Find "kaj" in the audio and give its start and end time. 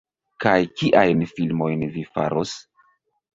0.45-0.53